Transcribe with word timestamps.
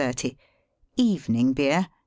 Evening 0.97 1.53
beer, 1.53 1.81
6. 1.87 1.91